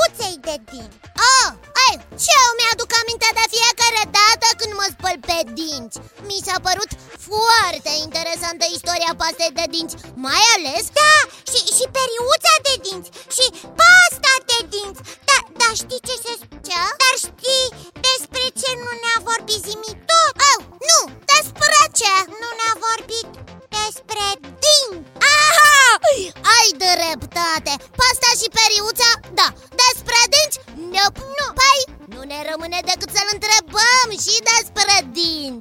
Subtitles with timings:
[0.00, 0.98] periuței de dinți
[1.30, 1.48] Oh,
[1.84, 5.96] ai, și eu mi-aduc aminte de fiecare dată când mă spăl pe dinți
[6.28, 6.90] Mi s-a părut
[7.28, 11.14] foarte interesantă istoria pastei de dinți Mai ales Da,
[11.50, 13.46] și, și periuța de dinți și
[13.80, 16.60] pasta de dinți Da, dar știi ce se spune?
[16.68, 16.80] Ce?
[17.02, 17.49] Dar știi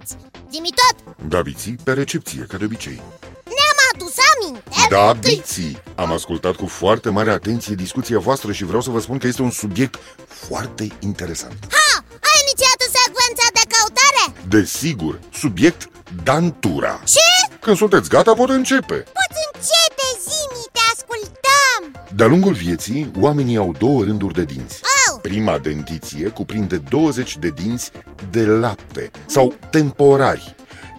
[0.09, 3.01] dinți Zimi tot, Da, Biții, pe recepție, ca de obicei.
[3.45, 4.69] Ne-am adus aminte.
[4.89, 8.99] Da, că- Biții, am ascultat cu foarte mare atenție discuția voastră și vreau să vă
[8.99, 9.95] spun că este un subiect
[10.27, 11.57] foarte interesant.
[11.71, 14.47] Ha, ai inițiat secvența de căutare?
[14.47, 15.89] Desigur, subiect
[16.23, 17.01] Dantura.
[17.03, 17.53] Ce?
[17.59, 18.95] Când sunteți gata, pot începe.
[18.95, 21.81] Poți începe, Zimi, te ascultăm.
[22.15, 24.79] De-a lungul vieții, oamenii au două rânduri de dinți.
[24.83, 24.88] Au,
[25.21, 27.91] Prima dentiție cuprinde 20 de dinți
[28.31, 30.55] de lapte sau temporari.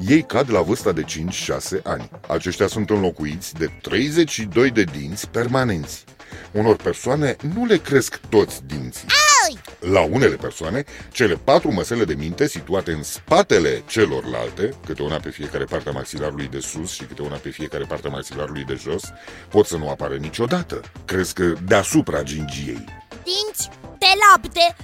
[0.08, 2.10] Ei cad la vârsta de 5-6 ani.
[2.28, 6.04] Aceștia sunt înlocuiți de 32 de dinți permanenți.
[6.52, 9.06] Unor persoane nu le cresc toți dinții.
[9.46, 9.58] ai,
[9.92, 15.30] La unele persoane, cele patru măsele de minte situate în spatele celorlalte, câte una pe
[15.30, 18.78] fiecare parte a maxilarului de sus și câte una pe fiecare parte a maxilarului de
[18.82, 19.02] jos,
[19.48, 20.80] pot să nu apară niciodată.
[21.04, 22.99] Cresc deasupra gingiei.
[24.36, 24.76] Dinți de lapte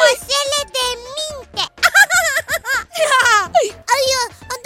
[0.00, 1.64] Măsele de minte
[3.94, 4.08] Ai,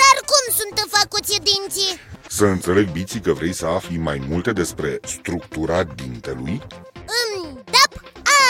[0.00, 2.00] Dar cum sunt făcuți dinții?
[2.28, 6.62] Să înțeleg, Biții, că vrei să afli mai multe despre structura dintelui?
[6.94, 7.84] Mm, da,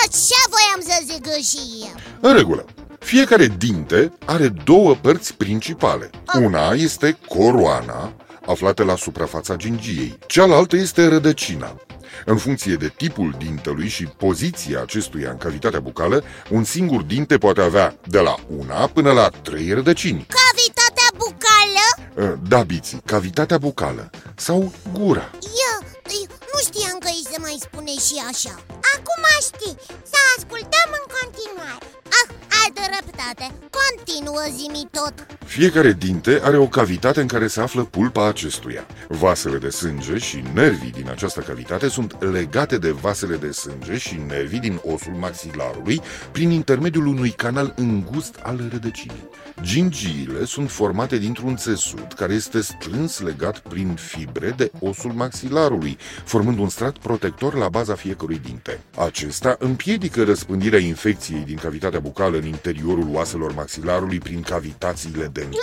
[0.07, 2.65] așa voiam să zic și eu În regulă.
[2.99, 6.11] Fiecare dinte are două părți principale.
[6.35, 8.13] Una este coroana,
[8.51, 10.19] aflată la suprafața gingiei.
[10.27, 11.81] Cealaltă este rădăcina.
[12.25, 17.61] În funcție de tipul dintelui și poziția acestuia în cavitatea bucală, un singur dinte poate
[17.61, 20.27] avea de la una până la trei rădăcini.
[20.43, 22.39] Cavitatea bucală?
[22.49, 25.31] Da, Biții, cavitatea bucală sau gura.
[25.69, 28.55] Eu, eu nu știam că îi se mai spune și așa
[28.95, 29.77] Acum știi,
[30.13, 32.27] să ascultăm în continuare Ah,
[32.61, 38.27] ai dreptate Continuă zimi tot Fiecare dinte are o cavitate în care se află pulpa
[38.29, 38.87] acestuia.
[39.09, 44.21] Vasele de sânge și nervii din această cavitate sunt legate de vasele de sânge și
[44.27, 46.01] nervii din osul maxilarului
[46.33, 49.29] prin intermediul unui canal îngust al rădăcinii.
[49.63, 56.59] Gingiile sunt formate dintr-un țesut care este strâns legat prin fibre de osul maxilarului, formând
[56.59, 58.81] un strat protector la baza fiecărui dinte.
[58.97, 65.57] Acesta împiedică răspândirea infecției din cavitatea bucală în interiorul oaselor maxilarului prin cavitațiile dentare.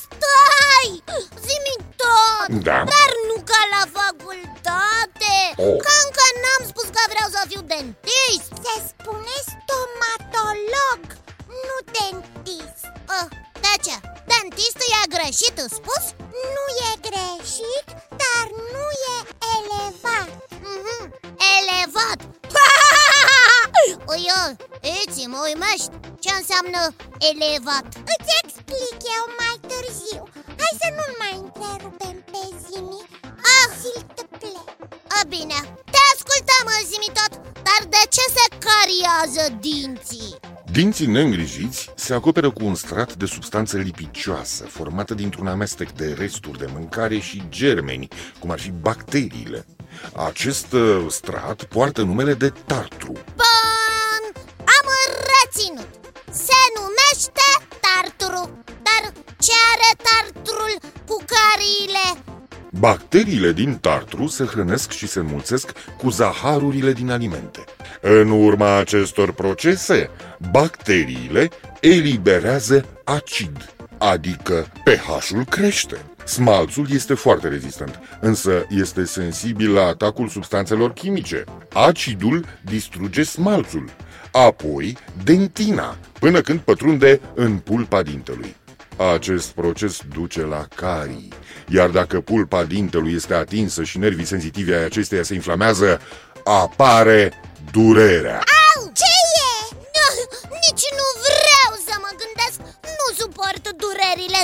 [0.00, 1.02] Stai!
[1.46, 2.78] Zimi tot Da.
[2.94, 5.76] Dar nu ca la facultate Oh.
[5.84, 11.00] Că încă n-am spus că vreau să fiu dentist Se spune stomatolog,
[11.66, 12.84] nu dentist
[13.18, 13.28] ah,
[13.64, 13.96] De ce?
[14.32, 16.04] Dentist e greșit spus?
[24.14, 24.26] Ui,
[25.06, 26.80] îți mă uimești Ce înseamnă
[27.30, 27.86] elevat?
[28.14, 30.22] Îți explic eu mai târziu
[30.60, 33.02] Hai să nu mai întrerupem pe Zimi
[33.54, 34.68] Ah, S'il te plaît
[35.16, 35.58] a, bine
[35.92, 37.32] Te ascultăm, zimi tot
[37.66, 40.34] Dar de ce se cariază dinții?
[40.76, 46.58] Dinții neîngrijiți se acoperă cu un strat de substanță lipicioasă, formată dintr-un amestec de resturi
[46.58, 48.08] de mâncare și germeni,
[48.38, 49.66] cum ar fi bacteriile.
[50.26, 53.12] Acest uh, strat poartă numele de tartru.
[53.12, 53.63] Bun, am
[55.64, 55.88] reținut
[56.30, 57.48] Se numește
[57.80, 62.24] tartru Dar ce are tartrul cu cariile?
[62.70, 67.64] Bacteriile din tartru se hrănesc și se înmulțesc cu zaharurile din alimente.
[68.00, 70.10] În urma acestor procese,
[70.50, 71.50] bacteriile
[71.80, 73.73] eliberează acid,
[74.10, 75.96] adică pH-ul crește.
[76.24, 81.44] Smalțul este foarte rezistent, însă este sensibil la atacul substanțelor chimice.
[81.72, 83.90] Acidul distruge smalțul,
[84.32, 88.56] apoi dentina, până când pătrunde în pulpa dintelui.
[89.14, 91.32] Acest proces duce la carii,
[91.68, 96.00] iar dacă pulpa dintelui este atinsă și nervii senzitivi ai acesteia se inflamează,
[96.44, 97.32] apare
[97.72, 98.42] durerea.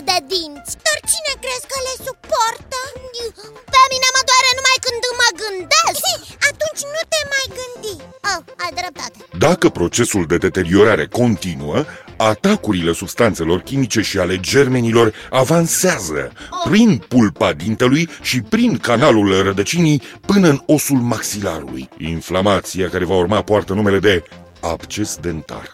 [0.09, 2.81] De dinți Dar cine crezi că le suportă?
[3.73, 6.05] Pe mine mă doare numai când mă gândesc
[6.51, 7.95] Atunci nu te mai gândi
[8.33, 11.79] oh, Ai dreptate Dacă procesul de deteriorare continuă,
[12.17, 16.33] atacurile substanțelor chimice și ale germenilor avansează
[16.65, 21.89] prin pulpa dintelui și prin canalul rădăcinii până în osul maxilarului.
[21.99, 24.25] Inflamația care va urma poartă numele de
[24.61, 25.73] absces dentar.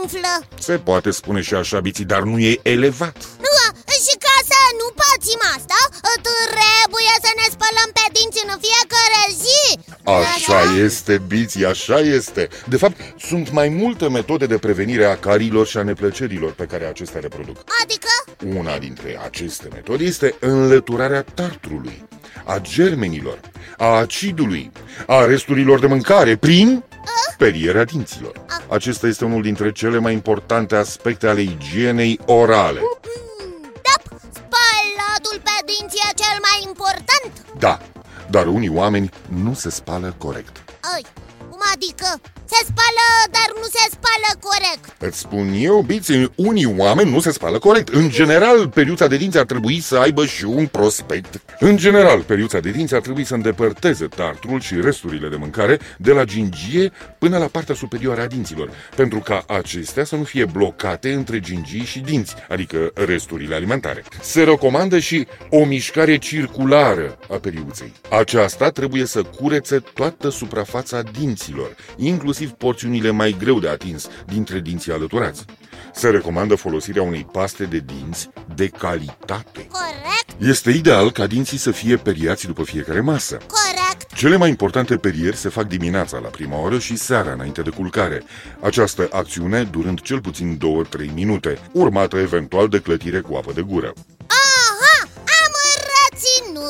[0.00, 3.16] Ah, adică se umflă Se poate spune și așa, biții, dar nu e elevat.
[3.16, 5.78] Ah, Și ca să nu pățim asta,
[6.26, 12.48] trebuie să ne spălăm pe dinți în fiecare zi Așa este, biții, așa este.
[12.68, 16.84] De fapt, sunt mai multe metode de prevenire a carilor și a neplăcerilor pe care
[16.84, 17.64] acestea le produc.
[17.82, 18.08] Adică?
[18.58, 22.04] Una dintre aceste metode este înlăturarea tartrului,
[22.44, 23.40] a germenilor,
[23.76, 24.72] a acidului,
[25.06, 26.84] a resturilor de mâncare prin
[27.32, 28.32] sperierea dinților.
[28.68, 32.80] Acesta este unul dintre cele mai importante aspecte ale igienei orale.
[33.82, 37.80] Da, spălatul pe dinți e cel mai important Da,
[38.30, 40.62] dar unii oameni nu se spală corect.
[40.94, 41.04] Ai,
[41.50, 42.20] cum adică?
[42.44, 42.99] Se spală,
[43.36, 47.88] dar nu se spală corect Îți spun eu, biți, unii oameni nu se spală corect.
[47.88, 51.40] În general, periuța de dinți ar trebui să aibă și un prospect.
[51.58, 56.12] În general, periuța de dinți ar trebui să îndepărteze tartrul și resturile de mâncare de
[56.12, 61.12] la gingie până la partea superioară a dinților, pentru ca acestea să nu fie blocate
[61.12, 64.04] între gingii și dinți, adică resturile alimentare.
[64.20, 67.92] Se recomandă și o mișcare circulară a periuței.
[68.10, 74.92] Aceasta trebuie să curețe toată suprafața dinților, inclusiv porțiunile mai greu de atins dintre dinții
[74.92, 75.44] alăturați.
[75.94, 79.66] Se recomandă folosirea unei paste de dinți de calitate.
[79.70, 83.36] Corect, Este ideal ca dinții să fie periați după fiecare masă.
[83.36, 87.70] corect Cele mai importante perieri se fac dimineața la prima oră și seara înainte de
[87.70, 88.22] culcare.
[88.60, 90.58] Această acțiune durând cel puțin
[91.08, 93.92] 2-3 minute, urmată eventual de clătire cu apă de gură.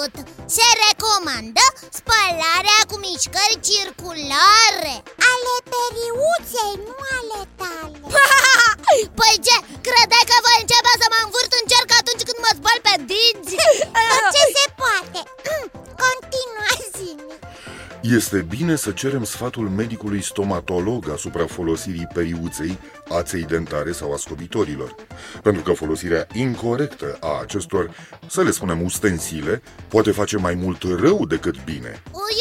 [0.00, 1.64] Aha, am reținut Se recomandă
[1.98, 4.94] spălarea cu mișcări circulare.
[5.30, 6.99] Ale periuței, nu
[18.16, 22.78] Este bine să cerem sfatul medicului stomatolog asupra folosirii periuței,
[23.08, 24.94] aței dentare sau a scobitorilor.
[25.42, 27.90] Pentru că folosirea incorrectă a acestor,
[28.26, 32.02] să le spunem ustensile, poate face mai mult rău decât bine.
[32.12, 32.36] Ui,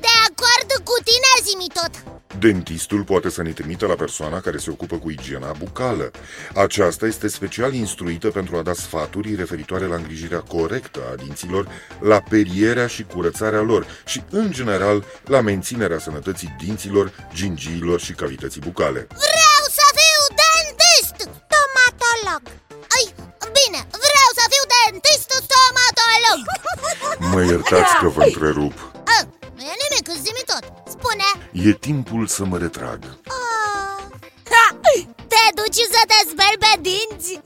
[0.00, 4.70] de acord cu tine, zimi tot Dentistul poate să ne trimită la persoana care se
[4.70, 6.10] ocupă cu igiena bucală.
[6.54, 11.68] Aceasta este special instruită pentru a da sfaturi referitoare la îngrijirea corectă a dinților,
[12.00, 18.60] la perierea și curățarea lor și, în general, la menținerea sănătății dinților, gingiilor și cavității
[18.60, 19.06] bucale.
[19.08, 22.42] Vreau să fiu dentist Stomatolog
[22.96, 23.06] Ai,
[23.58, 26.40] bine, vreau să fiu dentist stomatolog
[27.32, 28.91] Mă iertați că vă întrerup.
[31.52, 32.98] E timpul să mă retrag.
[33.04, 34.04] oh,
[34.50, 34.78] ha,
[35.28, 37.40] Te duci să te speli pe dinți?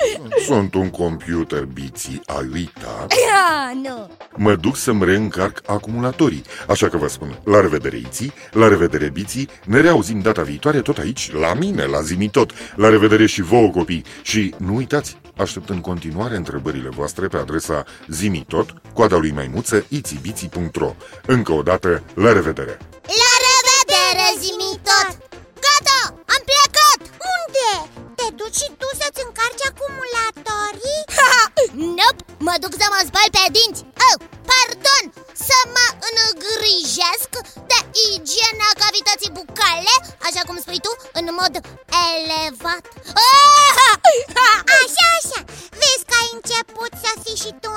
[0.47, 3.06] Sunt un computer biții Alita.
[3.08, 6.42] Ah, nu Mă duc să-mi reîncarc acumulatorii.
[6.69, 10.99] Așa că vă spun, la revedere Iții, la revedere Biții, ne reauzim data viitoare tot
[10.99, 12.50] aici, la mine, la Zimitot.
[12.76, 14.04] La revedere și vouă copii.
[14.23, 20.95] Și nu uitați, aștept în continuare întrebările voastre pe adresa zimitot, coada lui maimuță, itibiții.ro.
[21.26, 22.78] Încă o dată, la revedere!
[23.07, 23.25] La
[44.78, 45.40] Așa, așa.
[45.80, 47.70] Vezi că ai început să fii și tu